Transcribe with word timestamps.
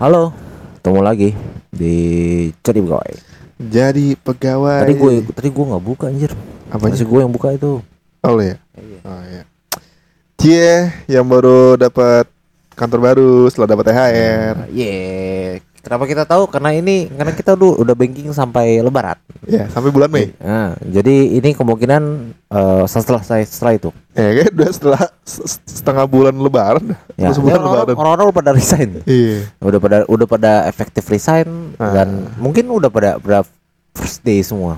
Halo, 0.00 0.32
ketemu 0.80 1.00
lagi 1.04 1.28
di 1.68 1.92
Jadi 2.64 2.80
Pegawai. 2.80 3.12
Jadi 3.60 4.16
pegawai. 4.16 4.80
Tadi 4.88 4.94
gue 4.96 5.12
tadi 5.28 5.48
gue 5.52 5.64
nggak 5.68 5.84
buka 5.84 6.08
anjir. 6.08 6.32
Apa 6.72 6.88
Masih 6.88 7.04
gue 7.04 7.20
yang 7.20 7.28
buka 7.28 7.52
itu. 7.52 7.84
Oh 8.24 8.40
ya. 8.40 8.56
Oh 9.04 9.22
ya. 9.28 9.44
Cie 10.40 10.88
yang 11.04 11.28
baru 11.28 11.76
dapat 11.76 12.24
kantor 12.72 13.12
baru 13.12 13.32
setelah 13.52 13.76
dapat 13.76 13.92
THR. 13.92 14.54
Ye. 14.72 15.60
Kenapa 15.80 16.04
kita 16.04 16.22
tahu? 16.22 16.44
Karena 16.44 16.70
ini 16.70 17.08
karena 17.08 17.32
kita 17.32 17.56
udah 17.56 17.80
udah 17.80 17.94
banking 17.94 18.28
sampai 18.30 18.78
Lebaran. 18.78 19.16
Ya, 19.44 19.64
sampai 19.66 19.88
bulan 19.88 20.08
Mei. 20.08 20.36
Nah, 20.36 20.76
jadi 20.78 21.40
ini 21.40 21.50
kemungkinan 21.52 22.02
eh, 22.46 22.84
setelah 22.84 23.20
saya 23.20 23.40
setelah 23.42 23.72
itu. 23.74 23.90
Ya, 24.12 24.28
kayak 24.36 24.52
udah 24.52 24.68
setelah 24.70 25.02
setengah 25.64 26.04
bulan 26.04 26.34
lebaran. 26.34 26.92
Ya, 27.16 27.32
Terus 27.32 27.40
bulan 27.40 27.58
orang- 27.58 27.72
lebaran. 27.86 27.96
orang-orang 27.96 28.24
udah 28.28 28.36
pada 28.36 28.52
resign. 28.52 28.90
Iya. 29.02 29.48
Udah 29.58 29.78
pada 29.78 29.96
udah 30.04 30.26
pada 30.26 30.52
efektif 30.64 31.04
resign 31.06 31.48
Ah. 31.74 31.96
dan 31.96 32.08
mungkin 32.36 32.68
udah 32.68 32.88
pada 32.88 33.16
pada 33.16 33.40
first 33.92 34.20
day 34.20 34.38
semua. 34.40 34.76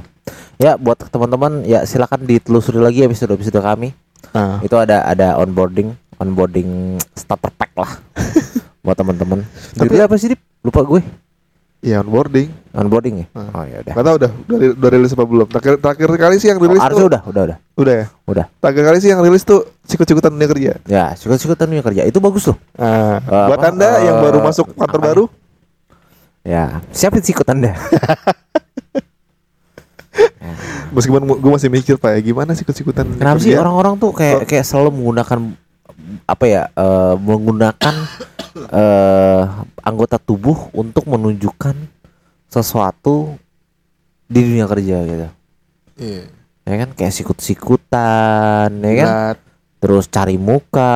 Ya, 0.56 0.78
buat 0.78 1.02
teman-teman 1.02 1.64
ya 1.64 1.82
silakan 1.82 2.22
ditelusuri 2.22 2.78
lagi 2.78 3.02
episode-episode 3.02 3.58
kami. 3.58 3.90
Nah, 4.30 4.62
itu 4.62 4.72
ada 4.74 5.02
ada 5.02 5.34
onboarding 5.36 5.90
onboarding 6.16 6.70
starter 7.12 7.50
pack 7.50 7.74
lah 7.74 7.98
buat 8.84 8.94
teman-teman 8.94 9.42
Tapi- 9.74 9.90
tapi 9.90 9.98
apa 9.98 10.14
sih 10.14 10.30
Dip? 10.30 10.40
Lupa 10.62 10.80
gue. 10.82 11.02
Ya 11.82 11.98
onboarding. 11.98 12.46
onboarding 12.72 13.14
ya? 13.20 13.26
Ah. 13.34 13.50
oh 13.58 13.64
ya 13.66 13.82
udah. 13.82 13.92
Gak 13.92 14.04
tau 14.06 14.14
udah 14.14 14.30
udah, 14.46 14.68
udah 14.78 14.88
rilis 14.94 15.10
apa 15.10 15.24
belum. 15.26 15.46
Terakhir, 15.50 15.74
terakhir 15.82 16.08
kali 16.14 16.36
sih 16.38 16.46
yang 16.46 16.56
Oh, 16.56 16.64
rilis 16.64 16.78
harusnya 16.78 17.02
tuh 17.02 17.10
udah 17.10 17.20
udah 17.26 17.42
udah. 17.42 17.56
Udah 17.74 17.94
ya. 17.98 18.06
udah. 18.22 18.46
Terakhir 18.62 18.82
kali 18.86 18.98
sih 19.02 19.10
yang 19.10 19.20
rilis 19.20 19.42
tuh 19.42 19.60
sikut-sikutan 19.82 20.30
dunia 20.30 20.46
kerja. 20.46 20.72
ya 20.86 21.04
sikut-sikutan 21.12 21.66
dunia 21.66 21.82
kerja. 21.82 22.02
Itu 22.06 22.22
bagus 22.22 22.46
loh 22.46 22.54
Nah, 22.78 23.18
Eh, 23.18 23.46
buat 23.50 23.58
apa, 23.58 23.68
anda 23.68 23.90
yang 23.98 24.16
eh, 24.16 24.22
baru 24.22 24.38
masuk 24.40 24.66
kantor 24.72 25.00
apa? 25.02 25.06
baru, 25.10 25.24
ya 26.42 26.78
siapa 26.94 27.18
sikut 27.18 27.46
anda? 27.50 27.74
Meskipun 30.92 31.24
gue 31.24 31.50
masih 31.50 31.72
mikir 31.72 31.96
pak, 31.96 32.14
ya, 32.14 32.20
gimana 32.20 32.52
sikut-sikutan 32.52 33.16
kenapa 33.16 33.40
sih 33.40 33.56
orang-orang 33.56 33.96
tuh 33.96 34.12
kayak 34.12 34.44
kayak 34.44 34.62
selalu 34.62 34.92
menggunakan 34.92 35.56
apa 36.28 36.44
ya 36.44 36.62
eh, 36.68 37.14
menggunakan 37.16 37.94
eh, 38.56 39.42
anggota 39.82 40.16
tubuh 40.20 40.70
untuk 40.76 41.08
menunjukkan 41.08 41.76
sesuatu 42.52 43.36
di 44.28 44.40
dunia 44.40 44.66
kerja 44.68 44.96
gitu. 45.04 45.28
Iya. 46.00 46.24
ya 46.68 46.74
kan? 46.84 46.90
Kayak 46.96 47.14
sikut-sikutan 47.16 48.68
ya 48.80 48.92
kan? 48.96 49.08
Jilat, 49.08 49.38
terus 49.80 50.04
cari 50.08 50.36
muka. 50.36 50.94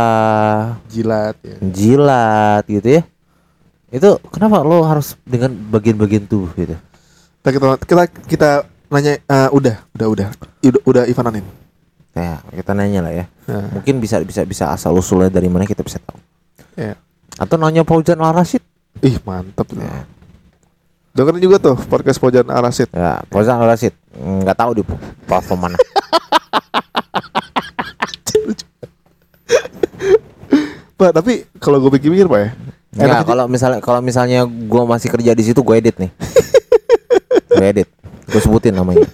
Jilat 0.89 1.37
ya. 1.41 1.57
jilat 1.61 2.65
gitu 2.69 2.89
ya. 3.01 3.03
Itu 3.93 4.21
kenapa 4.29 4.61
lo 4.61 4.85
harus 4.85 5.17
dengan 5.25 5.53
bagian-bagian 5.53 6.29
tubuh 6.29 6.53
gitu? 6.57 6.77
Kita 7.41 7.49
kita 7.53 7.67
kita, 7.87 8.03
kita 8.27 8.51
nanya 8.93 9.21
eh, 9.21 9.49
udah 9.53 9.77
udah 9.97 10.07
udah. 10.13 10.27
Udah, 10.61 10.83
udah 10.85 11.05
Ivananin. 11.09 11.47
ya 12.17 12.41
kita 12.49 12.73
nanya 12.73 13.05
lah 13.05 13.13
ya. 13.13 13.25
Nah, 13.45 13.77
mungkin 13.77 14.01
bisa 14.01 14.17
bisa 14.25 14.41
bisa 14.49 14.73
asal 14.73 14.97
usulnya 14.97 15.29
dari 15.29 15.53
mana 15.53 15.69
kita 15.69 15.85
bisa 15.85 16.01
tahu. 16.01 16.17
Ya. 16.73 16.97
Atau 17.37 17.57
nanya 17.57 17.83
Paujan 17.83 18.19
Al 18.19 18.33
Rashid 18.33 18.63
Ih 18.99 19.21
mantep. 19.23 19.69
Ya, 19.77 20.09
Dengerin 21.13 21.41
juga 21.41 21.57
tuh 21.57 21.77
podcast 21.77 22.17
Pojan 22.17 22.49
Arasid. 22.49 22.89
ya 22.91 23.21
Paujan 23.29 23.57
Al 23.57 23.69
Rashid 23.69 23.93
nggak 24.17 24.57
tahu 24.57 24.71
di 24.75 24.83
platform 25.25 25.69
mana. 25.69 25.79
Pak 30.97 31.11
tapi 31.13 31.45
kalau 31.61 31.77
gue 31.77 31.93
pikir-pikir 31.93 32.25
pak 32.25 32.41
ya. 32.41 32.51
Nggak, 32.97 33.05
enak 33.05 33.17
aja- 33.21 33.29
kalau 33.29 33.45
misalnya 33.47 33.79
kalau 33.85 34.01
misalnya 34.01 34.41
gua 34.49 34.89
masih 34.89 35.13
kerja 35.13 35.37
di 35.37 35.45
situ 35.45 35.61
gue 35.61 35.77
edit 35.77 35.97
nih. 36.01 36.09
Gue 37.53 37.67
edit. 37.69 37.89
Gue 38.27 38.41
sebutin 38.41 38.73
namanya. 38.73 39.05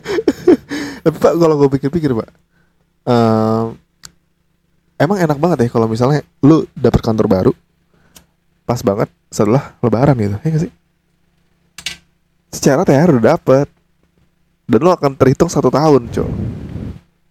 Tapi 1.03 1.17
pak 1.19 1.33
kalau 1.35 1.59
gue 1.59 1.69
pikir-pikir 1.75 2.15
pak, 2.15 2.31
em, 3.03 3.75
emang 4.95 5.19
enak 5.19 5.35
banget 5.35 5.67
ya 5.67 5.69
kalau 5.75 5.91
misalnya 5.91 6.23
lu 6.39 6.63
dapet 6.79 7.03
kantor 7.03 7.27
baru, 7.27 7.53
pas 8.63 8.79
banget 8.79 9.09
setelah 9.29 9.75
Lebaran 9.79 10.15
gitu, 10.15 10.37
ya 10.37 10.49
gak 10.49 10.63
sih? 10.63 10.73
Secara 12.49 12.83
THR 12.83 13.17
udah 13.17 13.25
dapet, 13.35 13.67
dan 14.65 14.79
lu 14.79 14.91
akan 14.91 15.13
terhitung 15.15 15.49
satu 15.49 15.69
tahun, 15.69 16.09
cok. 16.09 16.29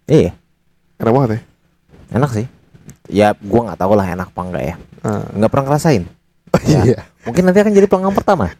iya 0.06 0.34
Enak 0.98 1.12
banget 1.12 1.30
ya. 1.30 1.40
enak 2.12 2.30
sih 2.30 2.46
ya 3.08 3.28
gua 3.34 3.66
nggak 3.66 3.80
tahu 3.80 3.92
lah 3.92 4.06
enak 4.06 4.28
apa 4.28 4.40
enggak 4.42 4.64
ya 4.64 4.74
Ah. 5.02 5.26
nggak 5.32 5.50
pernah 5.50 5.64
ngerasain 5.66 6.04
Ya. 6.68 6.80
Iya. 6.84 7.00
Mungkin 7.24 7.42
nanti 7.42 7.58
akan 7.58 7.72
jadi 7.72 7.86
pelanggan 7.86 8.12
pertama. 8.12 8.52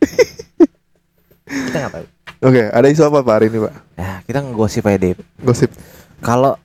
kita 1.44 1.76
nggak 1.76 1.92
tahu. 1.92 2.06
Oke, 2.42 2.62
ada 2.64 2.86
isu 2.88 3.04
apa 3.04 3.20
pak 3.20 3.34
hari 3.36 3.46
ini 3.46 3.60
pak? 3.60 3.74
Ya, 3.94 4.10
kita 4.24 4.38
ngegosip 4.40 4.82
aja 4.82 4.98
deh. 4.98 5.14
Gosip. 5.38 5.70
Kalau 6.18 6.56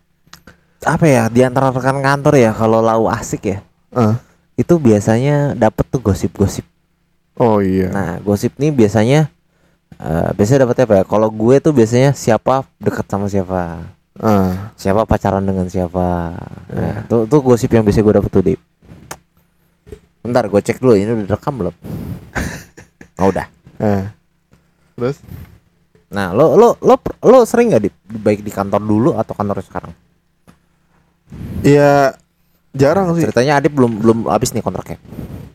apa 0.82 1.06
ya 1.06 1.28
di 1.28 1.44
antara 1.44 1.70
rekan 1.70 2.00
kantor 2.00 2.34
ya 2.34 2.52
kalau 2.52 2.80
lau 2.80 3.06
asik 3.06 3.44
ya 3.46 3.58
Ah. 3.92 4.16
Itu 4.58 4.74
biasanya 4.76 5.54
dapet 5.54 5.86
tuh 5.88 6.02
gosip-gosip. 6.02 6.66
Oh 7.38 7.62
iya. 7.62 7.94
Nah 7.94 8.10
gosip 8.20 8.58
nih 8.58 8.74
biasanya 8.74 9.30
eh, 9.96 10.30
biasanya 10.34 10.66
dapetnya 10.66 10.86
apa 10.90 10.96
ya? 11.00 11.04
Kalau 11.06 11.30
gue 11.30 11.56
tuh 11.62 11.72
biasanya 11.72 12.12
siapa 12.12 12.66
dekat 12.82 13.06
sama 13.06 13.30
siapa, 13.30 13.86
Ah. 14.18 14.74
siapa 14.74 15.06
pacaran 15.06 15.46
dengan 15.46 15.70
siapa. 15.70 16.34
Nah, 16.74 17.06
Ya. 17.06 17.06
tuh, 17.06 17.30
tuh 17.30 17.38
gosip 17.46 17.70
yang 17.70 17.86
biasa 17.86 18.02
gue 18.02 18.16
dapet 18.18 18.32
tuh 18.34 18.42
Dip. 18.42 18.62
Bentar 20.26 20.50
gue 20.50 20.58
cek 20.60 20.82
dulu 20.82 20.98
ini 20.98 21.14
udah 21.14 21.26
direkam 21.30 21.54
belum? 21.56 21.76
Oh 23.22 23.30
udah. 23.30 23.46
Ah. 23.78 24.14
Terus? 24.98 25.22
Nah, 26.10 26.34
lo 26.34 26.58
lo 26.58 26.78
lo 26.82 26.96
lo 27.22 27.40
sering 27.46 27.70
nggak 27.70 27.84
di 27.84 27.90
baik 28.18 28.42
di 28.42 28.50
kantor 28.50 28.82
dulu 28.82 29.10
atau 29.14 29.34
kantor 29.34 29.62
sekarang? 29.62 29.94
Iya 31.62 32.14
jarang 32.74 33.14
sih. 33.14 33.24
Ceritanya 33.24 33.58
Adip 33.58 33.72
belum 33.72 33.92
belum 33.98 34.18
habis 34.28 34.52
nih 34.52 34.60
kontraknya. 34.60 34.98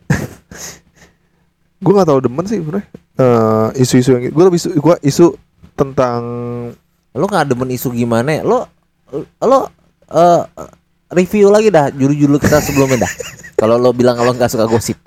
gue 1.83 1.93
nggak 1.93 2.09
tahu 2.09 2.21
demen 2.21 2.45
sih 2.45 2.59
sebenarnya 2.59 2.87
Eh, 3.13 3.69
isu-isu 3.79 4.11
yang 4.11 4.25
gue 4.25 4.45
lebih 4.47 4.57
isu 4.57 4.71
gue 4.73 4.95
isu 5.03 5.27
tentang 5.75 6.21
Lo 7.13 7.27
nggak 7.27 7.45
demen 7.47 7.69
isu 7.69 7.93
gimana? 7.93 8.33
ya? 8.33 8.43
Lo 8.43 8.65
lo 9.39 9.69
eh, 10.09 10.43
review 11.11 11.49
lagi 11.49 11.69
dah 11.69 11.91
juru-juru 11.91 12.41
kita 12.41 12.57
sebelumnya 12.59 13.05
dah. 13.05 13.13
Kalau 13.61 13.77
lo 13.77 13.93
bilang 13.93 14.17
kalau 14.17 14.33
nggak 14.33 14.49
suka 14.49 14.65
gosip. 14.65 14.97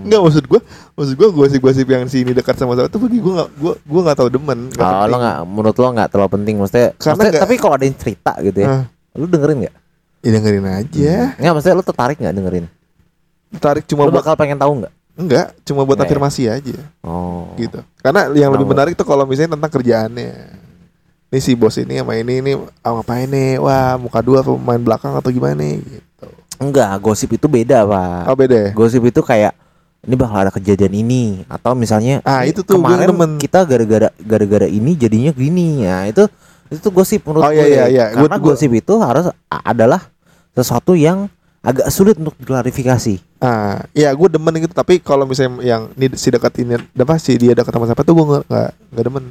nggak 0.00 0.16
maksud 0.18 0.44
gue 0.44 0.60
maksud 0.92 1.14
gue 1.14 1.28
gosip-gosip 1.30 1.86
yang 1.86 2.04
sini 2.04 2.32
dekat 2.32 2.52
sama 2.54 2.72
sama 2.72 2.84
itu 2.86 2.96
bagi 2.96 3.18
gue 3.18 3.32
nggak 3.34 3.48
gue 3.54 3.72
gue 3.78 4.00
nggak 4.00 4.16
tahu 4.16 4.28
demen 4.28 4.58
nggak 4.70 4.80
Oh, 4.80 4.88
lo 4.88 4.96
penting. 5.06 5.20
nggak 5.20 5.36
menurut 5.46 5.76
lo 5.76 5.88
nggak 5.90 6.08
terlalu 6.08 6.30
penting 6.30 6.54
maksudnya. 6.56 6.88
Karena 6.90 7.04
maksudnya 7.10 7.30
nggak- 7.30 7.42
tapi 7.42 7.54
kalau 7.56 7.74
ada 7.74 7.84
yang 7.84 7.96
cerita 7.96 8.32
gitu 8.40 8.58
ya, 8.58 8.68
Ah, 8.70 8.82
lo 9.12 9.24
dengerin 9.26 9.56
nggak? 9.60 9.74
Ya 10.20 10.30
dengerin 10.30 10.66
aja 10.66 11.12
Nggak 11.36 11.52
maksudnya 11.52 11.76
lo 11.76 11.82
tertarik 11.82 12.16
nggak 12.16 12.34
dengerin? 12.34 12.66
tarik 13.56 13.84
cuma 13.84 14.04
Lo 14.04 14.10
buat 14.10 14.22
bakal 14.22 14.34
pengen 14.36 14.56
tahu 14.56 14.72
nggak? 14.78 14.92
enggak 15.16 15.46
cuma 15.62 15.82
buat 15.82 15.94
Nggak 15.94 16.06
ya? 16.06 16.10
afirmasi 16.10 16.42
aja 16.46 16.76
Oh. 17.00 17.52
gitu 17.54 17.82
karena 17.98 18.30
yang 18.30 18.50
lebih 18.50 18.64
Tahu. 18.64 18.72
menarik 18.72 18.92
tuh 18.94 19.04
kalau 19.04 19.24
misalnya 19.24 19.52
tentang 19.52 19.68
kerjaannya 19.70 20.32
ini 21.26 21.38
si 21.38 21.52
bos 21.52 21.76
ini 21.76 21.98
sama 21.98 22.14
ini 22.14 22.40
ini 22.40 22.52
ah, 22.80 22.90
ngapain 22.94 23.26
nih 23.26 23.58
wah 23.58 23.94
muka 23.96 24.18
dua 24.18 24.40
apa 24.40 24.52
main 24.52 24.78
belakang 24.78 25.12
atau 25.12 25.28
gimana 25.28 25.56
nih 25.56 25.78
gitu 25.80 26.26
Enggak, 26.56 26.92
gosip 26.98 27.32
itu 27.32 27.46
beda, 27.46 27.82
Pak. 27.82 28.28
oh 28.28 28.36
beda 28.36 28.56
ya 28.58 28.70
Gosip 28.70 29.00
itu 29.02 29.20
kayak 29.20 29.56
ini 30.00 30.14
bakal 30.14 30.36
ada 30.38 30.48
kejadian 30.50 30.92
ini 30.94 31.22
atau 31.46 31.72
misalnya 31.72 32.20
Ah, 32.20 32.40
"Ini 32.40 32.52
itu 32.52 32.60
tuh 32.60 32.76
kemarin 32.76 33.08
demen." 33.08 33.30
kita 33.36 33.60
gara-gara 33.62 34.08
gara-gara 34.16 34.64
ini 34.64 34.92
jadinya 34.92 35.28
gini 35.30 35.84
ya 35.84 36.04
itu 36.06 36.24
itu 36.70 36.88
gosip 36.88 37.20
menurut 37.22 37.44
Oh, 37.44 37.50
iya, 37.50 37.60
gue 37.60 37.68
iya, 37.68 37.84
iya. 37.86 38.04
karena 38.10 38.36
Gua- 38.36 38.54
gosip 38.54 38.70
itu 38.70 38.94
harus 38.96 39.26
adalah 39.48 40.00
sesuatu 40.50 40.94
yang 40.94 41.26
agak 41.60 41.90
sulit 41.90 42.16
untuk 42.16 42.32
diklarifikasi 42.36 43.20
Ah, 43.36 43.84
ya 43.92 44.08
gue 44.10 44.28
demen 44.28 44.52
gitu. 44.58 44.70
Tapi 44.70 45.00
kalau 45.00 45.24
misalnya 45.24 45.60
yang 45.60 45.88
ini 45.94 46.12
si 46.12 46.28
dekat 46.28 46.52
ini, 46.56 46.76
apa 46.76 47.16
sih 47.16 47.34
dia 47.34 47.52
dekat 47.52 47.72
sama 47.72 47.84
siapa 47.84 48.00
tuh 48.00 48.12
gue 48.14 48.24
nggak 48.44 48.70
nggak 48.90 49.04
demen. 49.04 49.24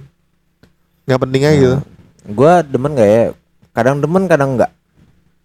Nggak 1.06 1.19
penting 1.19 1.41
aja 1.44 1.53
gitu. 1.56 1.77
gue 2.25 2.53
demen 2.68 2.91
gak 2.94 3.06
ya 3.07 3.24
kadang 3.71 3.95
demen 3.97 4.24
kadang 4.25 4.50
enggak 4.53 4.71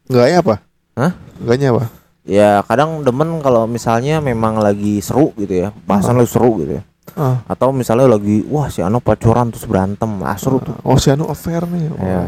Nggak 0.07 0.27
ya 0.27 0.37
apa? 0.39 0.55
Hah? 0.95 1.13
Nggaknya 1.39 1.69
apa? 1.71 1.85
ya 2.25 2.65
kadang 2.65 3.01
demen 3.01 3.37
kalau 3.39 3.65
misalnya 3.65 4.17
memang 4.19 4.57
lagi 4.57 4.97
seru 4.99 5.37
gitu 5.37 5.61
ya 5.61 5.77
bahasan 5.85 6.17
lagi 6.17 6.33
seru 6.33 6.57
gitu 6.57 6.81
ya 6.81 6.83
Ah, 7.15 7.45
atau 7.47 7.71
misalnya 7.71 8.09
lagi 8.11 8.43
wah 8.49 8.67
si 8.73 8.81
Ano 8.81 8.99
pacaran 8.99 9.53
terus 9.53 9.69
berantem 9.69 10.09
ah 10.25 10.35
seru 10.35 10.59
tuh 10.59 10.75
oh 10.83 10.97
si 10.99 11.13
Anu 11.13 11.29
affair 11.29 11.63
nih. 11.69 11.93
Oh. 11.95 12.01
Ya. 12.01 12.23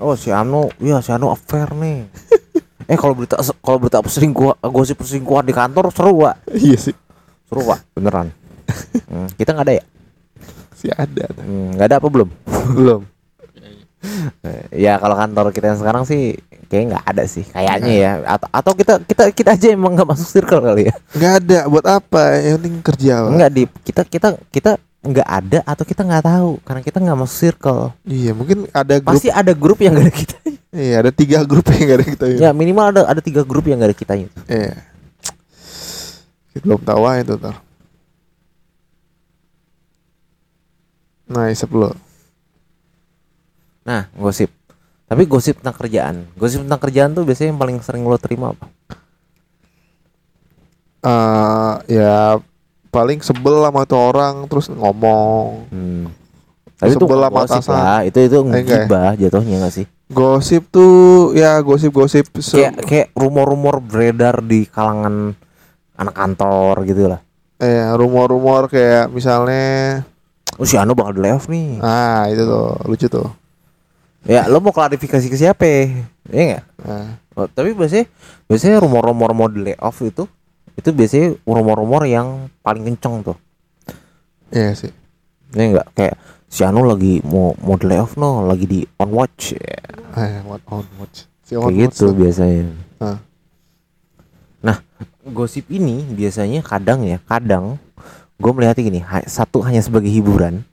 Oh 0.00 0.14
si 0.16 0.30
Anu, 0.30 0.70
iya 0.78 1.02
si 1.02 1.10
Anu 1.10 1.28
affair 1.28 1.70
nih. 1.74 2.08
eh 2.90 2.96
kalau 2.96 3.12
berita 3.12 3.36
kalau 3.60 3.78
berita 3.82 4.00
perselingkuhan, 4.00 4.56
gosip 4.70 4.96
perselingkuhan 5.00 5.44
di 5.44 5.52
kantor 5.52 5.88
seru 5.92 6.24
pak, 6.24 6.40
iya 6.56 6.78
sih. 6.78 6.94
seru 7.48 7.62
pak, 7.66 7.82
beneran. 7.92 8.30
Hmm, 9.04 9.28
kita 9.36 9.52
nggak 9.54 9.66
ada 9.68 9.74
ya? 9.78 9.84
Si 10.74 10.86
ada. 10.90 11.26
Hmm, 11.38 11.76
Nggak 11.76 11.86
ada 11.86 11.96
apa 12.00 12.08
belum? 12.08 12.28
Belum. 12.74 13.00
ya 14.74 14.96
kalau 14.98 15.16
kantor 15.16 15.52
kita 15.52 15.72
yang 15.72 15.80
sekarang 15.80 16.04
sih 16.04 16.36
kayak 16.74 16.86
nggak 16.90 17.04
ada 17.06 17.22
sih 17.30 17.46
kayaknya 17.46 17.94
ya. 17.94 18.12
atau 18.26 18.48
atau 18.50 18.72
kita 18.74 18.92
kita 19.06 19.24
kita 19.30 19.50
aja 19.54 19.66
emang 19.70 19.94
nggak 19.94 20.08
masuk 20.10 20.26
circle 20.26 20.62
kali 20.66 20.90
ya. 20.90 20.94
Nggak 21.14 21.32
ada 21.46 21.58
buat 21.70 21.86
apa? 21.86 22.22
Yang 22.42 22.54
penting 22.58 22.74
kerja 22.82 23.12
nggak 23.30 23.50
di 23.54 23.62
kita 23.86 24.02
kita 24.02 24.28
kita 24.50 24.72
nggak 25.04 25.28
ada 25.28 25.58
atau 25.62 25.84
kita 25.86 26.02
nggak 26.02 26.24
tahu. 26.26 26.50
Karena 26.66 26.80
kita 26.82 26.98
nggak 26.98 27.18
masuk 27.22 27.36
circle. 27.38 27.82
Iya 28.02 28.34
mungkin 28.34 28.66
ada 28.74 28.94
grup. 28.98 29.14
Pasti 29.14 29.30
ada 29.30 29.52
grup 29.54 29.78
yang 29.78 29.94
gak 29.94 30.10
ada 30.10 30.14
kita. 30.14 30.36
Iya 30.74 30.94
ada 31.06 31.10
tiga 31.14 31.38
grup 31.46 31.70
yang 31.70 31.86
nggak 31.86 31.98
ada 32.02 32.06
kita. 32.10 32.24
Ya 32.34 32.50
minimal 32.50 32.90
ada 32.90 33.00
ada 33.06 33.22
tiga 33.22 33.46
grup 33.46 33.62
yang 33.70 33.78
gak 33.78 33.94
ada 33.94 33.98
kitanya 33.98 34.26
iya. 34.50 34.74
Kita 36.50 36.66
belum 36.66 36.82
tahu 36.82 37.02
aja 37.06 37.22
itu 37.22 37.34
ntar 37.38 37.56
nah 41.24 41.48
isep 41.48 41.70
lo. 41.72 41.90
Nah 43.86 44.06
gosip 44.12 44.52
tapi 45.04 45.22
gosip 45.24 45.58
tentang 45.58 45.76
kerjaan. 45.76 46.16
Gosip 46.34 46.62
tentang 46.62 46.80
kerjaan 46.80 47.10
tuh 47.12 47.22
biasanya 47.22 47.48
yang 47.50 47.60
paling 47.60 47.76
sering 47.78 48.02
lo 48.02 48.16
terima 48.16 48.50
apa? 48.50 48.66
Eh, 51.00 51.72
ya 51.92 52.40
paling 52.88 53.20
sebel 53.20 53.60
sama 53.60 53.84
tuh 53.84 54.00
orang 54.02 54.46
terus 54.46 54.66
ngomong. 54.68 55.68
Hmm. 55.68 56.04
tapi 56.74 56.90
itu 56.90 57.00
Sebel 57.00 57.16
nggak 57.16 57.30
sama 57.30 57.40
gosip 57.40 57.54
atasan. 57.54 57.74
lah. 57.74 57.98
Itu 58.02 58.18
itu 58.20 58.36
enggak. 58.36 58.50
ya? 58.50 58.64
ngegibah 58.66 59.10
jatuhnya 59.16 59.56
gak 59.62 59.74
sih? 59.74 59.86
Gosip 60.06 60.62
tuh 60.68 60.92
ya 61.32 61.56
gosip-gosip 61.58 62.24
se- 62.36 62.58
kayak 62.58 62.74
kayak 62.82 63.08
rumor-rumor 63.14 63.78
beredar 63.78 64.40
di 64.40 64.66
kalangan 64.66 65.32
anak 65.94 66.12
kantor 66.12 66.82
gitu 66.84 67.06
lah 67.06 67.22
eh 67.56 67.86
rumor-rumor 67.94 68.66
kayak 68.66 69.06
misalnya 69.08 70.02
oh 70.58 70.66
si 70.66 70.74
Anu 70.74 70.92
bakal 70.92 71.14
di 71.14 71.20
layoff 71.22 71.46
nih. 71.46 71.78
Ah 71.78 72.26
itu 72.26 72.42
tuh 72.42 72.74
lucu 72.84 73.06
tuh 73.06 73.28
ya 74.24 74.48
lo 74.48 74.60
mau 74.60 74.72
klarifikasi 74.72 75.26
ke 75.28 75.36
siapa? 75.36 75.64
Ya 76.28 76.42
nggak? 76.48 76.64
Nah, 76.84 77.24
Oh, 77.34 77.50
tapi 77.50 77.74
biasanya 77.74 78.06
biasanya 78.46 78.78
rumor-rumor 78.78 79.34
mau 79.34 79.50
di 79.50 79.58
layoff 79.66 79.98
itu 80.06 80.30
itu 80.78 80.90
biasanya 80.94 81.34
rumor-rumor 81.42 82.06
yang 82.06 82.46
paling 82.62 82.86
kenceng 82.86 83.26
tuh. 83.26 83.38
Iya 84.54 84.70
sih. 84.78 84.94
Ya 85.54 85.62
enggak 85.66 85.90
kayak 85.98 86.14
si 86.46 86.62
Anu 86.62 86.86
lagi 86.86 87.18
mau 87.26 87.58
mau 87.58 87.74
di 87.74 87.90
layoff 87.90 88.14
no 88.14 88.46
lagi 88.46 88.70
di 88.70 88.80
on 89.02 89.10
watch. 89.10 89.58
Ya, 89.58 89.82
eh 90.14 90.46
what 90.46 90.62
on 90.70 90.86
watch. 91.02 91.26
Si 91.42 91.58
on 91.58 91.66
kayak 91.66 91.74
watch 91.74 91.98
gitu 91.98 92.04
tuh. 92.06 92.14
biasanya. 92.14 92.62
Ah. 93.02 93.18
nah 94.64 94.78
gosip 95.26 95.68
ini 95.68 96.06
biasanya 96.14 96.64
kadang 96.64 97.04
ya 97.04 97.20
kadang 97.28 97.76
gue 98.40 98.52
melihatnya 98.54 98.80
gini 98.80 99.00
satu 99.28 99.60
hanya 99.60 99.84
sebagai 99.84 100.08
hiburan 100.08 100.64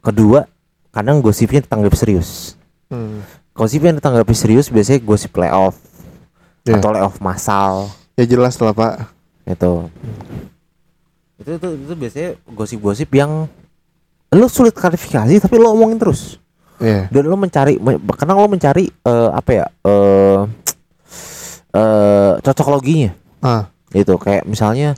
kedua 0.00 0.48
kadang 0.96 1.20
gosipnya 1.20 1.60
ditanggap 1.60 1.92
serius. 1.92 2.56
Hmm. 2.86 3.20
gosip 3.50 3.82
yang 3.82 3.96
ditanggapi 3.96 4.30
serius 4.30 4.68
biasanya 4.68 5.00
gosip 5.00 5.32
layoff 5.34 5.74
Iya. 6.62 6.76
atau 6.76 6.90
layoff 6.90 7.18
massal. 7.18 7.88
Ya 8.14 8.24
jelas 8.24 8.54
lah 8.56 8.70
pak. 8.70 9.08
Itu 9.44 9.88
itu 11.36 11.50
itu, 11.52 11.68
itu 11.78 11.94
biasanya 11.94 12.30
gosip-gosip 12.46 13.10
yang 13.12 13.48
lo 14.28 14.46
sulit 14.46 14.72
klarifikasi 14.72 15.36
tapi 15.38 15.56
lo 15.56 15.72
omongin 15.72 15.96
terus. 15.96 16.36
Iya. 16.78 17.08
Dan 17.08 17.26
lo 17.26 17.34
mencari 17.34 17.76
me- 17.76 17.96
karena 18.12 18.34
lo 18.34 18.46
mencari 18.46 18.86
eh, 18.86 19.30
apa 19.30 19.50
ya 19.52 19.64
eh 19.82 20.40
eh 21.72 22.32
cocok 22.38 22.68
loginya 22.70 23.12
ah. 23.40 23.68
Itu 23.90 24.16
kayak 24.16 24.44
misalnya 24.44 24.92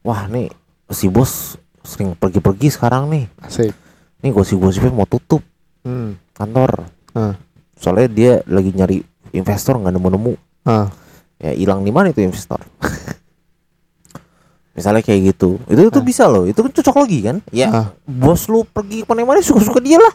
wah 0.00 0.24
nih 0.24 0.48
si 0.88 1.06
bos 1.06 1.56
sering 1.84 2.14
pergi-pergi 2.14 2.68
sekarang 2.70 3.06
nih. 3.08 3.24
Asik 3.38 3.72
nih 4.20 4.30
gosip-gosipnya 4.32 4.92
mau 4.92 5.08
tutup 5.08 5.40
hmm. 5.84 6.36
kantor. 6.36 6.88
Ah 7.16 7.34
soalnya 7.80 8.08
dia 8.12 8.32
lagi 8.44 8.76
nyari 8.76 9.00
investor 9.32 9.80
nggak 9.80 9.96
nemu-nemu. 9.96 10.34
Ah 10.68 10.92
ya 11.40 11.56
hilang 11.56 11.80
di 11.80 11.88
mana 11.88 12.12
itu 12.12 12.20
investor? 12.20 12.60
Misalnya 14.76 15.00
kayak 15.00 15.34
gitu. 15.34 15.56
Itu 15.66 15.88
itu 15.88 16.00
Ah. 16.00 16.04
bisa 16.04 16.24
loh. 16.28 16.44
Itu 16.44 16.60
kan 16.60 16.72
cocok 16.72 16.96
lagi 17.04 17.18
kan? 17.24 17.36
Ya 17.50 17.68
Ah. 17.72 17.86
bos 18.04 18.46
lu 18.52 18.62
pergi 18.68 19.02
ke 19.02 19.06
mana-mana 19.08 19.40
suka-suka 19.40 19.80
dia 19.80 19.96
lah. 19.96 20.14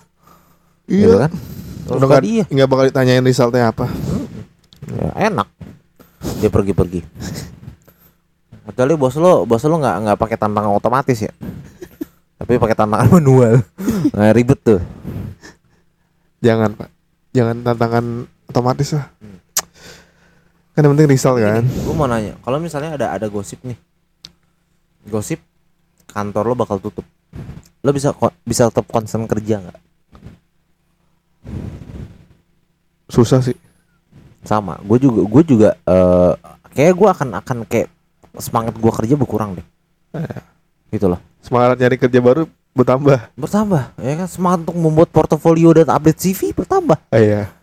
Gitu 0.86 1.10
iya 1.10 1.26
kan? 1.28 1.32
Udah 1.86 1.98
suka 1.98 2.06
nggak 2.06 2.24
dia. 2.24 2.44
nggak 2.50 2.68
bakal 2.70 2.86
ditanyain 2.90 3.26
resultnya 3.26 3.74
apa. 3.74 3.90
Ya, 4.86 5.34
enak. 5.34 5.50
Dia 6.42 6.50
pergi-pergi. 6.54 7.02
Kecuali 8.66 8.94
bos 8.98 9.14
lo 9.18 9.46
bos 9.46 9.62
lo 9.66 9.76
nggak 9.78 9.96
nggak 10.06 10.18
pakai 10.18 10.38
tantangan 10.38 10.74
otomatis 10.74 11.26
ya 11.26 11.34
tapi 12.36 12.60
pakai 12.60 12.76
tantangan 12.76 13.10
manual. 13.20 13.64
Nah, 14.12 14.32
ribet 14.36 14.60
tuh. 14.60 14.82
Jangan 16.44 16.76
pak. 16.76 16.90
Jangan 17.32 17.64
tantangan 17.64 18.06
otomatis 18.52 18.96
lah. 18.96 19.08
Hmm. 19.20 19.40
kan 20.76 20.84
yang 20.84 20.92
penting 20.92 21.12
result 21.16 21.40
kan. 21.40 21.64
Gue 21.64 21.96
mau 21.96 22.08
nanya. 22.08 22.36
Kalau 22.44 22.60
misalnya 22.60 23.00
ada 23.00 23.08
ada 23.16 23.28
gosip 23.32 23.64
nih. 23.64 23.80
Gosip 25.08 25.40
kantor 26.12 26.52
lo 26.52 26.56
bakal 26.60 26.84
tutup. 26.84 27.08
Lo 27.80 27.90
bisa 27.96 28.12
bisa 28.44 28.68
tetap 28.68 28.84
konsen 28.92 29.24
kerja 29.24 29.64
nggak? 29.64 29.80
Susah 33.08 33.40
sih. 33.40 33.56
Sama. 34.44 34.76
Gue 34.84 35.00
juga 35.00 35.24
gue 35.24 35.44
juga 35.48 35.70
eh 35.88 36.34
kayak 36.76 36.94
gue 37.00 37.08
akan 37.08 37.30
akan 37.40 37.58
kayak 37.72 37.88
semangat 38.36 38.76
gue 38.76 38.92
kerja 38.92 39.16
berkurang 39.16 39.56
deh. 39.56 39.68
Gitu 40.92 41.08
loh 41.08 41.24
semangat 41.46 41.78
nyari 41.78 42.02
kerja 42.02 42.18
baru 42.18 42.50
bertambah. 42.74 43.30
Bertambah 43.38 43.94
ya 44.02 44.14
kan? 44.18 44.28
Semangat 44.28 44.66
untuk 44.66 44.78
membuat 44.82 45.10
portofolio 45.14 45.70
dan 45.72 45.94
update 45.94 46.18
CV 46.18 46.58
bertambah. 46.58 46.98
Ah, 47.14 47.22
iya. 47.22 47.54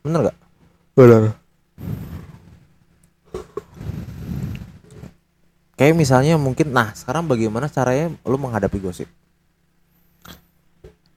Bener 0.00 0.32
gak 0.32 0.38
benar 0.96 1.32
kayak 5.80 5.96
misalnya 5.96 6.36
mungkin 6.36 6.76
nah 6.76 6.92
sekarang 6.92 7.24
bagaimana 7.24 7.64
caranya 7.72 8.12
lo 8.28 8.36
menghadapi 8.36 8.76
gosip? 8.84 9.08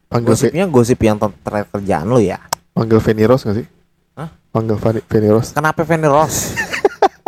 Panggil 0.08 0.32
gosipnya 0.32 0.64
gosip 0.72 1.04
yang 1.04 1.20
ter- 1.20 1.36
terkait 1.44 1.68
kerjaan 1.68 2.08
lo 2.08 2.24
ya? 2.24 2.40
Panggil 2.72 3.04
Veniros 3.04 3.44
gak 3.44 3.60
sih? 3.60 3.68
Hah? 4.16 4.32
panggil 4.56 4.80
Vani- 4.80 5.04
Veniros 5.04 5.52
kenapa 5.52 5.84
Fanny 5.84 6.08
Ross 6.08 6.56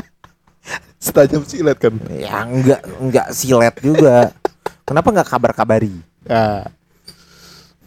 setajam 1.06 1.44
silet 1.44 1.76
kan? 1.76 1.98
Ya 2.14 2.46
enggak 2.48 2.82
enggak 3.04 3.28
silet 3.36 3.76
juga 3.84 4.32
kenapa 4.86 5.10
nggak 5.12 5.30
kabar-kabari? 5.30 5.98
Ah 6.30 6.70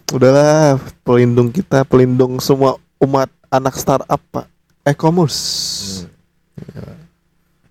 udahlah 0.09 0.81
pelindung 1.05 1.53
kita 1.53 1.85
pelindung 1.85 2.41
semua 2.41 2.81
umat 3.01 3.29
anak 3.53 3.77
startup 3.77 4.21
pak. 4.33 4.49
E-commerce. 4.89 5.41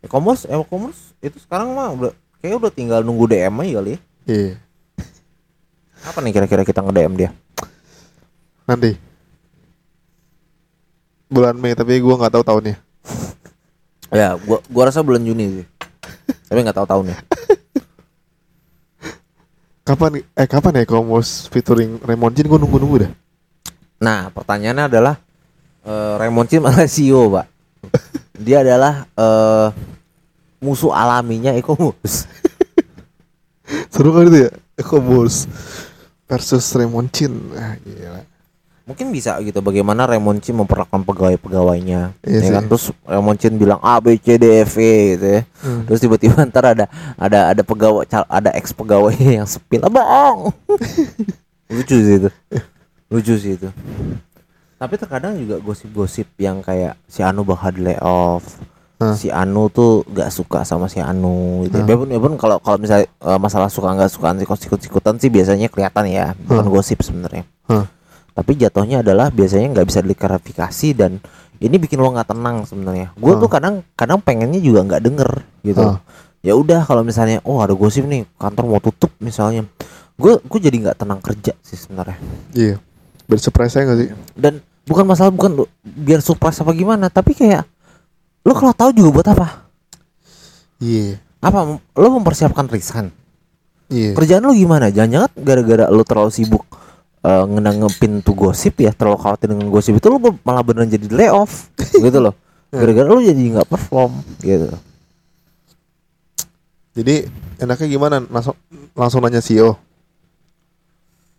E-commerce 0.06 0.46
e-commerce 0.46 1.18
itu 1.18 1.38
sekarang 1.42 1.74
mah 1.74 1.90
udah 1.98 2.12
kayak 2.38 2.62
udah 2.62 2.72
tinggal 2.72 3.02
nunggu 3.02 3.26
DM 3.26 3.58
aja 3.62 3.72
kali 3.82 3.90
ya. 3.90 4.00
Iya. 4.28 4.54
Apa 6.06 6.22
nih 6.22 6.32
kira-kira 6.38 6.62
kita 6.62 6.86
nge-DM 6.86 7.14
dia? 7.18 7.30
Nanti. 8.70 8.94
Bulan 11.28 11.58
Mei 11.58 11.74
tapi 11.74 11.98
gua 12.00 12.22
nggak 12.22 12.34
tahu 12.38 12.44
tahunnya. 12.46 12.78
Ya 14.14 14.38
gua 14.38 14.62
gua 14.70 14.84
rasa 14.88 15.02
bulan 15.02 15.26
Juni 15.26 15.62
sih. 15.62 15.68
Tapi 16.48 16.64
nggak 16.64 16.78
tahu 16.78 16.88
tahunnya 16.88 17.37
kapan 19.88 20.20
eh 20.20 20.48
kapan 20.52 20.78
ya 20.78 20.82
e-commerce 20.84 21.48
featuring 21.48 21.96
Raymond 22.04 22.36
Jin 22.36 22.52
gua 22.52 22.60
nunggu 22.60 22.76
nunggu 22.76 22.98
dah. 23.08 23.12
Nah 24.04 24.28
pertanyaannya 24.36 24.84
adalah 24.92 25.16
eh, 25.88 26.14
Raymond 26.20 26.48
Chin 26.52 26.60
adalah 26.60 26.92
CEO 26.92 27.32
pak. 27.32 27.48
Dia 28.36 28.68
adalah 28.68 29.08
eh, 29.16 29.68
musuh 30.60 30.92
alaminya 30.92 31.56
e-commerce 31.56 32.28
seru 33.94 34.10
kali 34.14 34.28
itu 34.28 34.40
ya? 34.50 34.52
E-commerce 34.78 35.48
versus 36.28 36.66
Raymond 36.76 37.10
Chin 37.16 37.34
ah 37.56 37.80
gila 37.82 38.22
mungkin 38.88 39.12
bisa 39.12 39.36
gitu 39.44 39.60
bagaimana 39.60 40.08
Raymond 40.08 40.40
Chin 40.40 40.56
memperlakukan 40.56 41.04
pegawai-pegawainya 41.04 42.16
Iya 42.24 42.32
ya 42.32 42.42
sih. 42.42 42.54
kan 42.56 42.64
terus 42.66 42.86
Raymond 43.04 43.36
Chin 43.36 43.54
bilang 43.54 43.84
A 43.84 44.00
B 44.00 44.16
C 44.16 44.40
D 44.40 44.64
F 44.64 44.80
E 44.80 44.94
gitu 45.14 45.28
ya 45.28 45.42
Hmm. 45.60 45.84
terus 45.84 46.00
tiba-tiba 46.00 46.40
ntar 46.48 46.72
ada 46.72 46.86
ada 47.20 47.52
ada 47.52 47.62
pegawai 47.62 48.08
ada 48.08 48.50
ex 48.56 48.72
pegawainya 48.72 49.32
yang 49.44 49.48
sepil 49.48 49.84
ah 49.84 49.92
bohong 49.92 50.56
lucu 51.76 51.96
sih 51.98 52.16
itu 52.18 52.30
lucu 53.08 53.34
sih 53.36 53.54
itu 53.54 53.68
tapi 54.78 54.94
terkadang 54.96 55.36
juga 55.36 55.60
gosip-gosip 55.60 56.32
yang 56.38 56.62
kayak 56.62 56.96
si 57.06 57.20
Anu 57.20 57.44
bakal 57.44 57.74
di 57.74 57.82
layoff 57.84 58.46
Hah. 58.98 59.14
si 59.14 59.28
Anu 59.28 59.68
tuh 59.68 60.08
gak 60.08 60.32
suka 60.32 60.64
sama 60.64 60.88
si 60.88 60.98
Anu 60.98 61.66
gitu. 61.66 61.82
Ya 61.82 61.98
pun, 61.98 62.08
ya 62.10 62.18
pun 62.18 62.34
kalau 62.34 62.58
kalau 62.58 62.82
misalnya 62.82 63.06
eh, 63.06 63.38
masalah 63.38 63.70
suka 63.70 63.94
nggak 63.94 64.10
sukaan 64.10 64.38
sih 64.38 64.48
sikut-sikutan 64.48 65.22
sih 65.22 65.30
biasanya 65.30 65.70
kelihatan 65.70 66.10
ya, 66.10 66.34
bukan 66.34 66.66
Hah. 66.66 66.74
gosip 66.74 67.06
sebenarnya. 67.06 67.46
Hah. 67.70 67.86
Tapi 68.38 68.54
jatuhnya 68.54 69.02
adalah 69.02 69.34
biasanya 69.34 69.74
nggak 69.74 69.88
bisa 69.90 70.06
diklarifikasi 70.06 70.88
dan 70.94 71.18
ini 71.58 71.76
bikin 71.76 71.98
lo 71.98 72.14
nggak 72.14 72.30
tenang 72.30 72.70
sebenarnya. 72.70 73.18
Gue 73.18 73.34
Hah. 73.34 73.42
tuh 73.42 73.50
kadang 73.50 73.76
kadang 73.98 74.22
pengennya 74.22 74.62
juga 74.62 74.86
nggak 74.86 75.02
denger 75.02 75.32
gitu. 75.66 75.82
Hah. 75.82 75.98
Ya 76.46 76.54
udah 76.54 76.86
kalau 76.86 77.02
misalnya 77.02 77.42
oh 77.42 77.58
ada 77.58 77.74
gosip 77.74 78.06
nih 78.06 78.30
kantor 78.38 78.70
mau 78.70 78.78
tutup 78.78 79.10
misalnya, 79.18 79.66
gue 80.16 80.38
gue 80.38 80.60
jadi 80.62 80.78
nggak 80.86 80.98
tenang 81.02 81.18
kerja 81.18 81.58
sih 81.60 81.74
sebenarnya. 81.76 82.22
iya 82.54 82.78
Biar 83.26 83.42
surprise 83.42 83.74
gak 83.74 83.98
sih? 83.98 84.10
dan 84.38 84.62
bukan 84.88 85.04
masalah 85.04 85.34
bukan 85.34 85.66
biar 85.84 86.22
surprise 86.22 86.62
apa 86.62 86.72
gimana 86.72 87.10
tapi 87.10 87.36
kayak 87.36 87.68
lo 88.46 88.56
kalau 88.56 88.72
tahu 88.72 88.96
juga 88.96 89.10
buat 89.12 89.28
apa 89.28 89.68
Iya. 90.78 91.20
apa 91.38 91.82
lo 91.82 92.08
mempersiapkan 92.14 92.70
resign 92.70 93.12
Iya. 93.88 94.16
kerjaan 94.16 94.44
lo 94.44 94.52
gimana 94.52 94.88
jangan-jangan 94.88 95.32
gara-gara 95.38 95.86
lo 95.88 96.04
terlalu 96.04 96.32
sibuk 96.32 96.64
eh, 97.24 97.44
ngenanggepin 97.48 98.22
tuh 98.22 98.36
gosip 98.36 98.78
ya 98.78 98.92
terlalu 98.94 99.18
khawatir 99.22 99.48
dengan 99.50 99.70
gosip 99.72 99.98
itu 99.98 100.08
lo 100.10 100.18
malah 100.42 100.62
beneran 100.62 100.90
jadi 100.90 101.08
layoff 101.10 101.72
gitu 102.06 102.20
loh 102.20 102.36
gara-gara 102.68 103.08
lo 103.08 103.24
jadi 103.24 103.38
nggak 103.58 103.70
perform 103.70 104.12
gitu 104.44 104.70
Jadi 106.98 107.30
enaknya 107.62 107.88
gimana? 107.88 108.18
Langsung 108.26 108.58
langsung 108.98 109.22
nanya 109.22 109.38
CEO. 109.38 109.78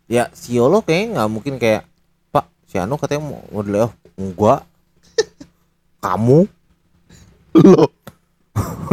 ya 0.06 0.30
CEO 0.30 0.70
lo 0.70 0.80
kayaknya 0.80 1.18
nggak 1.18 1.28
mungkin 1.28 1.54
kayak 1.58 1.82
pak 2.30 2.46
si 2.64 2.78
Anu 2.78 2.94
katanya 2.96 3.26
mau, 3.28 3.42
mau 3.50 3.60
di 3.60 3.74
layoff 3.74 3.92
enggak 4.14 4.62
kamu 6.06 6.46
Lo. 7.58 7.90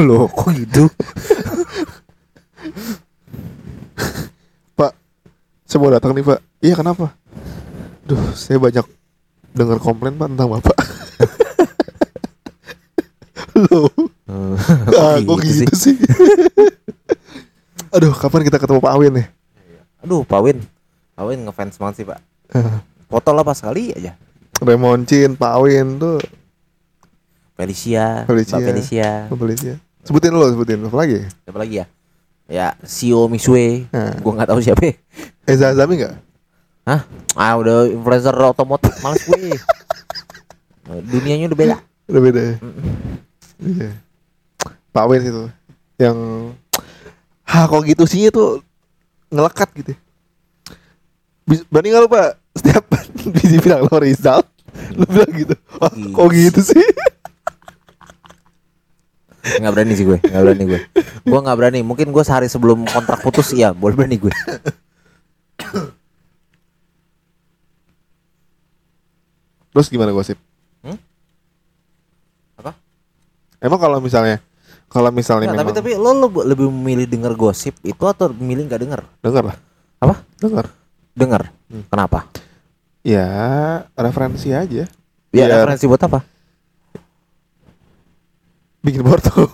lo 0.01 0.25
kok 0.35 0.49
gitu 0.51 0.89
Pak, 4.75 4.91
saya 5.63 5.79
mau 5.79 5.93
datang 5.93 6.11
nih 6.11 6.25
Pak. 6.25 6.39
Iya 6.65 6.73
kenapa? 6.73 7.13
Duh, 8.09 8.33
saya 8.33 8.57
banyak 8.57 8.85
dengar 9.53 9.77
komplain 9.77 10.17
Pak 10.17 10.33
tentang 10.33 10.49
Bapak. 10.49 10.77
Lo, 13.69 13.85
Hmm, 14.25 14.57
ah, 14.97 15.21
kok 15.21 15.37
gitu 15.45 15.69
sih? 15.77 15.93
Aduh, 17.95 18.09
kapan 18.17 18.41
kita 18.41 18.57
ketemu 18.57 18.81
Pak 18.81 18.93
Awin 18.97 19.13
nih? 19.21 19.27
aduh 20.05 20.21
Pak 20.21 20.37
Win 20.37 20.61
Pak 21.17 21.25
Win 21.25 21.49
ngefans 21.49 21.81
banget 21.81 21.95
sih 21.97 22.05
pak 22.05 22.21
foto 23.09 23.33
lah 23.33 23.41
pas 23.41 23.57
kali 23.57 23.89
aja 23.89 24.13
Remoncin, 24.61 25.33
Pak 25.33 25.51
Awin 25.57 25.97
tuh 25.97 26.21
Felicia, 27.57 28.21
Felicia. 28.29 28.59
Mbak 28.61 28.67
Felicia. 28.69 29.09
Felicia. 29.31 29.73
Sebutin 30.05 30.35
lo, 30.35 30.45
sebutin 30.51 30.77
apa 30.85 30.97
lagi? 30.99 31.23
Siapa 31.47 31.55
lagi 31.57 31.75
ya? 31.79 31.85
Ya, 32.45 32.67
Sio 32.83 33.31
Misue. 33.31 33.87
Nah. 33.95 34.11
Gua 34.19 34.35
nggak 34.35 34.51
tahu 34.51 34.59
siapa. 34.59 34.91
Eza 35.47 35.71
Azami 35.71 36.03
nggak? 36.03 36.15
Hah? 36.85 37.01
Ah, 37.33 37.57
udah 37.57 37.89
influencer 37.89 38.31
otomotif 38.31 38.93
males 39.01 39.25
gue. 39.25 39.57
Dunianya 40.85 41.49
udah 41.49 41.57
beda. 41.57 41.75
Udah 42.05 42.21
beda 42.21 42.41
ya? 42.41 42.55
Iya. 43.57 43.89
Pak 44.93 45.03
Awin 45.09 45.21
itu 45.25 45.43
yang 45.97 46.17
ha 47.43 47.65
kok 47.65 47.83
gitu 47.83 48.05
sih 48.05 48.29
tuh 48.29 48.61
ngelekat 49.33 49.69
gitu. 49.81 49.91
Bis- 51.43 51.65
Berani 51.67 51.89
nggak 51.89 52.03
lu 52.05 52.09
pak 52.09 52.29
setiap 52.53 52.83
dibilang 53.41 53.89
lo 53.89 53.97
Rizal, 53.97 54.45
lu 54.93 55.05
bilang 55.09 55.31
gitu. 55.33 55.55
Wah, 55.81 55.89
kok 55.91 56.27
gitu 56.31 56.61
sih? 56.61 56.85
Nggak 59.45 59.73
berani 59.77 59.93
sih 59.93 60.05
gue, 60.05 60.17
nggak 60.21 60.41
berani 60.41 60.63
gue. 60.65 60.79
Gua 61.25 61.39
nggak 61.45 61.57
berani. 61.57 61.79
Mungkin 61.85 62.09
gue 62.09 62.23
sehari 62.25 62.49
sebelum 62.49 62.81
kontrak 62.89 63.21
putus, 63.21 63.53
iya, 63.53 63.73
boleh 63.73 63.93
berani 63.93 64.17
gue. 64.17 64.33
Terus 69.75 69.91
gimana 69.91 70.09
gosip? 70.09 70.39
Hmm? 70.79 70.95
Apa? 72.55 72.71
Emang 73.59 73.75
kalau 73.75 73.99
misalnya 73.99 74.39
kalau 74.85 75.11
misalnya 75.11 75.51
tapi 75.51 75.59
memang 75.59 75.75
tapi 75.75 75.91
lo, 75.93 76.15
lo 76.15 76.27
lebih 76.41 76.71
memilih 76.71 77.03
denger 77.03 77.35
gosip 77.35 77.75
itu 77.83 77.99
atau 78.01 78.31
memilih 78.31 78.63
nggak 78.65 78.81
denger? 78.81 79.01
denger 79.19 79.43
lah, 79.45 79.57
Apa? 79.99 80.23
denger. 80.39 80.65
Denger. 81.11 81.41
Hmm. 81.67 81.83
Kenapa? 81.85 82.31
Ya 83.01 83.27
referensi 83.91 84.49
aja. 84.49 84.87
Ya, 84.87 84.87
Biar 85.27 85.47
referensi 85.59 85.83
buat 85.85 85.99
apa? 85.99 86.23
bikin 88.79 89.01
porto. 89.01 89.33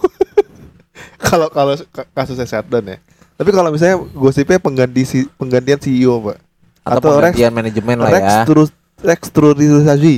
Kalau 1.21 1.47
kalau 1.47 1.73
ka- 1.87 2.09
kasusnya 2.11 2.43
shutdown 2.43 2.83
ya. 2.83 2.97
Tapi 3.37 3.49
kalau 3.49 3.69
misalnya 3.69 4.01
gosipnya 4.11 4.57
pengganti 4.57 5.01
si 5.01 5.19
penggantian 5.33 5.77
CEO 5.77 6.17
pak. 6.19 6.37
Atau, 6.81 6.97
Atau 6.97 7.09
Rex- 7.15 7.37
penggantian 7.37 7.53
manajemen 7.53 7.97
lah 7.97 8.09
ya. 8.09 8.15
Rekstrus 8.17 8.69
rekstrukturisasi. 9.01 10.15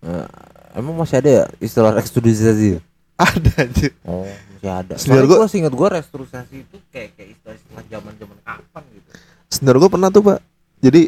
Eh, 0.00 0.26
emang 0.74 0.94
masih 0.94 1.18
ada 1.18 1.30
ya 1.30 1.44
istilah 1.58 1.92
restrukturisasi? 1.92 2.78
Ada 3.14 3.50
aja. 3.60 3.88
Oh, 4.04 4.26
masih 4.26 4.70
ada. 4.70 4.94
Soalnya 4.96 5.24
gua- 5.24 5.38
gue 5.40 5.48
seingat 5.48 5.70
gue 5.70 5.88
restrukturisasi 5.92 6.54
itu 6.60 6.76
kayak 6.88 7.14
kayak 7.14 7.28
istilah 7.32 7.54
istilah 7.54 7.84
zaman 7.88 8.12
zaman 8.14 8.38
kapan 8.40 8.82
gitu. 8.90 9.08
Sebenarnya 9.48 9.80
gue 9.80 9.90
pernah 9.90 10.08
tuh 10.08 10.22
pak. 10.24 10.38
Jadi 10.80 11.02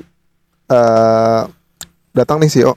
eh 0.67 1.43
datang 2.11 2.39
nih 2.39 2.49
CEO. 2.49 2.75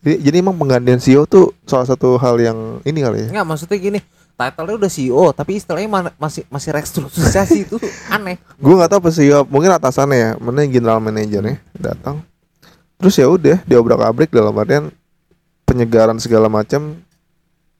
Jadi, 0.00 0.16
jadi 0.20 0.36
emang 0.38 0.54
penggantian 0.54 0.98
CEO 0.98 1.24
tuh 1.24 1.56
salah 1.64 1.84
satu 1.84 2.14
hal 2.14 2.36
yang 2.36 2.58
ini 2.82 3.00
kali 3.00 3.18
ya. 3.24 3.28
Enggak 3.30 3.46
maksudnya 3.46 3.78
gini, 3.78 3.98
title-nya 4.34 4.74
udah 4.76 4.90
CEO 4.90 5.24
tapi 5.32 5.56
istilahnya 5.56 5.88
mana- 5.88 6.16
masih 6.16 6.44
masih 6.46 6.70
restrukturisasi 6.70 7.64
itu 7.64 7.76
aneh. 8.14 8.36
Gue 8.56 8.74
nggak 8.74 8.90
tahu 8.90 9.00
apa 9.00 9.10
CEO 9.10 9.42
mungkin 9.44 9.70
atasannya 9.70 10.16
ya, 10.16 10.30
mana 10.36 10.60
yang 10.60 10.72
general 10.72 10.98
manajernya 10.98 11.56
datang. 11.74 12.20
Terus 12.98 13.14
ya 13.16 13.26
udah 13.26 13.58
diobrak 13.64 14.00
abrik 14.00 14.30
dalam 14.30 14.54
artian 14.54 14.88
penyegaran 15.64 16.16
segala 16.16 16.46
macam. 16.46 16.98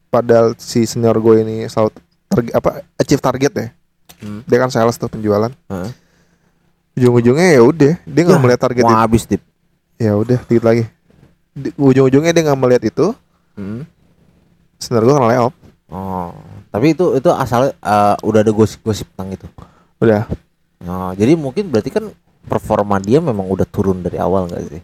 Padahal 0.09 0.55
si 0.57 0.87
senior 0.87 1.19
gue 1.19 1.43
ini 1.43 1.57
selalu 1.67 1.91
target, 2.29 2.53
apa 2.55 2.71
achieve 2.95 3.23
target 3.23 3.53
ya. 3.53 3.67
Hmm. 4.23 4.41
Dia 4.47 4.59
kan 4.59 4.71
sales 4.71 4.95
tuh 4.95 5.11
penjualan. 5.11 5.51
Heeh. 5.51 5.91
Ujung-ujungnya 6.95 7.59
ya 7.59 7.63
udah 7.63 7.93
dia 7.99 8.23
nggak 8.23 8.39
melihat 8.39 8.61
target 8.63 8.83
Mau 8.87 8.95
habis 8.95 9.27
dip. 9.27 9.43
Ya 9.99 10.15
udah 10.15 10.39
dikit 10.47 10.63
lagi. 10.63 10.87
Di- 11.51 11.75
Ujung-ujungnya 11.75 12.31
dia 12.31 12.43
nggak 12.47 12.61
melihat 12.61 12.83
itu. 12.87 13.07
Hmm. 13.59 13.83
Senior 14.79 15.03
gue 15.03 15.15
kena 15.15 15.29
layoff. 15.29 15.55
Oh, 15.91 16.31
tapi 16.71 16.95
itu 16.95 17.19
itu 17.19 17.31
asal 17.31 17.71
eh, 17.71 18.15
udah 18.23 18.41
ada 18.43 18.53
gosip-gosip 18.55 19.11
tentang 19.15 19.35
itu. 19.35 19.47
Udah. 19.99 20.27
Oh, 20.87 21.11
jadi 21.15 21.35
mungkin 21.35 21.71
berarti 21.71 21.91
kan 21.91 22.11
performa 22.45 22.99
dia 22.99 23.19
memang 23.19 23.47
udah 23.47 23.67
turun 23.67 23.99
dari 23.99 24.19
awal 24.19 24.47
nggak 24.47 24.63
sih? 24.71 24.83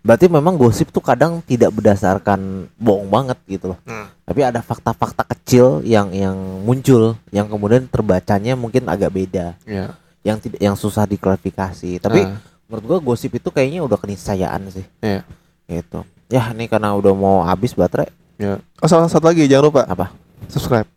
Berarti 0.00 0.26
memang 0.26 0.54
gosip 0.54 0.88
tuh 0.88 0.98
kadang 0.98 1.38
tidak 1.40 1.70
berdasarkan 1.70 2.66
bohong 2.74 3.06
banget 3.06 3.38
gitu 3.46 3.70
loh. 3.70 3.78
Hmm. 3.82 4.10
Tapi 4.22 4.40
ada 4.40 4.58
fakta-fakta 4.58 5.22
kecil 5.28 5.80
yang 5.82 6.10
yang 6.10 6.34
muncul 6.62 7.14
yang 7.28 7.46
kemudian 7.46 7.86
terbacanya 7.86 8.54
mungkin 8.54 8.86
agak 8.86 9.10
beda, 9.10 9.54
Ya. 9.62 9.94
yang 10.22 10.38
tidak 10.38 10.58
yang 10.58 10.74
susah 10.74 11.04
diklarifikasi. 11.04 11.98
Tapi 11.98 12.24
Ah. 12.24 12.38
menurut 12.66 12.84
gua 12.84 12.98
gosip 13.04 13.30
itu 13.32 13.48
kayaknya 13.48 13.80
udah 13.80 13.94
keniscayaan 13.96 14.70
sih. 14.70 14.86
Iya. 15.00 15.22
Gitu. 15.64 16.02
Ya, 16.26 16.50
ini 16.50 16.66
karena 16.66 16.90
udah 16.92 17.12
mau 17.12 17.42
habis 17.42 17.70
baterai 17.72 18.08
Ya. 18.36 18.58
Oh 18.80 18.88
sama 18.88 19.06
satu 19.06 19.28
lagi 19.28 19.46
jangan 19.46 19.68
lupa 19.68 19.82
apa? 19.84 20.10
subscribe. 20.48 20.88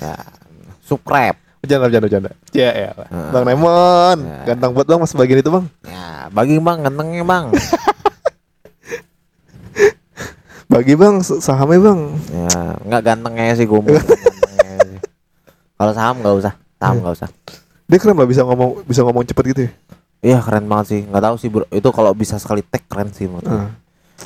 Ya, 0.00 0.16
subscribe. 0.80 1.36
Bercanda 1.60 1.82
bercanda 1.84 2.04
bercanda. 2.06 2.30
Ya 2.54 2.70
ya. 2.72 2.90
Bang 3.28 3.44
Raymond, 3.44 4.20
Ya. 4.22 4.38
ganteng 4.48 4.72
buat 4.72 4.86
bang 4.86 5.00
mas 5.02 5.12
bagian 5.12 5.42
itu 5.42 5.50
bang. 5.50 5.66
Ya, 5.84 6.06
bagi 6.30 6.56
Bang 6.56 6.80
gantengnya 6.80 7.20
Bang. 7.20 7.52
Bagi 10.66 10.94
bang 10.98 11.22
sahamnya 11.22 11.78
bang. 11.78 12.00
Ya, 12.34 12.48
nggak 12.82 13.02
gantengnya 13.06 13.54
sih 13.54 13.66
gue. 13.70 13.80
Kalau 15.76 15.92
saham 15.92 16.16
nggak 16.24 16.34
usah, 16.40 16.52
saham 16.80 16.96
nggak 17.04 17.14
usah. 17.20 17.28
Dia 17.86 17.98
keren 18.02 18.16
lah 18.18 18.26
bisa 18.26 18.42
ngomong 18.42 18.82
bisa 18.82 19.00
ngomong 19.06 19.22
cepet 19.28 19.44
gitu 19.54 19.60
ya. 19.68 19.72
Iya 20.24 20.38
keren 20.42 20.66
banget 20.66 20.86
sih, 20.90 21.00
nggak 21.06 21.22
tahu 21.22 21.36
sih 21.38 21.48
bro. 21.52 21.64
Itu 21.70 21.88
kalau 21.94 22.10
bisa 22.16 22.40
sekali 22.40 22.64
tag 22.64 22.82
keren 22.88 23.12
sih 23.14 23.28
menurut. 23.30 23.46
Ah. 23.46 23.70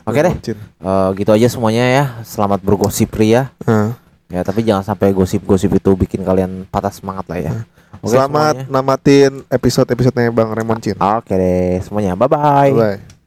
Oke 0.06 0.22
deh. 0.22 0.32
Eh, 0.32 1.08
gitu 1.18 1.30
aja 1.34 1.46
semuanya 1.50 1.84
ya. 1.84 2.04
Selamat 2.22 2.62
bergosip 2.62 3.10
pria. 3.10 3.50
Ah. 3.66 3.92
Ya 4.30 4.46
tapi 4.46 4.62
jangan 4.62 4.86
sampai 4.86 5.10
gosip-gosip 5.10 5.74
itu 5.74 5.90
bikin 5.98 6.22
kalian 6.22 6.62
patah 6.70 6.94
semangat 6.94 7.26
lah 7.26 7.38
ya. 7.42 7.52
Oke, 7.98 8.14
Selamat 8.14 8.54
semuanya. 8.64 8.72
namatin 8.72 9.32
episode-episodenya 9.50 10.30
Bang 10.30 10.54
Raymond 10.54 10.80
Cin. 10.80 10.96
Oke 10.96 11.34
deh 11.34 11.82
semuanya, 11.82 12.14
bye 12.14 12.30
bye. 12.30 12.70
Bye. 12.72 13.19